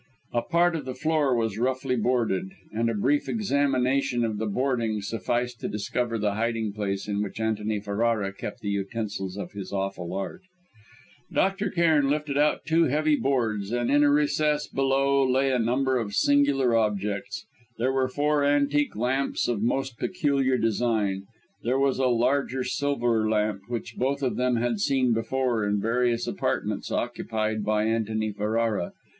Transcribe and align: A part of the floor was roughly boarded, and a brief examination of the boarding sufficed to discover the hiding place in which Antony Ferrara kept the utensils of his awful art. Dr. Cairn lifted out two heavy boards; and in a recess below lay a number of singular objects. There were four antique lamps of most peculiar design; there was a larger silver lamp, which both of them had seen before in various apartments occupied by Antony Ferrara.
A 0.33 0.41
part 0.41 0.75
of 0.75 0.85
the 0.85 0.95
floor 0.95 1.35
was 1.35 1.59
roughly 1.59 1.95
boarded, 1.95 2.53
and 2.73 2.89
a 2.89 2.95
brief 2.95 3.29
examination 3.29 4.25
of 4.25 4.39
the 4.39 4.47
boarding 4.47 4.99
sufficed 4.99 5.59
to 5.59 5.67
discover 5.67 6.17
the 6.17 6.33
hiding 6.33 6.73
place 6.73 7.07
in 7.07 7.21
which 7.21 7.39
Antony 7.39 7.79
Ferrara 7.79 8.33
kept 8.33 8.61
the 8.61 8.69
utensils 8.71 9.37
of 9.37 9.51
his 9.51 9.71
awful 9.71 10.11
art. 10.15 10.41
Dr. 11.31 11.69
Cairn 11.69 12.09
lifted 12.09 12.35
out 12.35 12.65
two 12.65 12.85
heavy 12.85 13.15
boards; 13.15 13.71
and 13.71 13.91
in 13.91 14.01
a 14.03 14.09
recess 14.11 14.65
below 14.67 15.21
lay 15.23 15.51
a 15.51 15.59
number 15.59 15.97
of 15.97 16.15
singular 16.15 16.75
objects. 16.75 17.45
There 17.77 17.93
were 17.93 18.07
four 18.07 18.43
antique 18.43 18.95
lamps 18.95 19.47
of 19.47 19.61
most 19.61 19.99
peculiar 19.99 20.57
design; 20.57 21.25
there 21.61 21.77
was 21.77 21.99
a 21.99 22.07
larger 22.07 22.63
silver 22.63 23.29
lamp, 23.29 23.61
which 23.67 23.97
both 23.97 24.23
of 24.23 24.35
them 24.35 24.55
had 24.55 24.79
seen 24.79 25.13
before 25.13 25.63
in 25.63 25.79
various 25.79 26.25
apartments 26.25 26.91
occupied 26.91 27.63
by 27.63 27.83
Antony 27.85 28.31
Ferrara. 28.31 28.93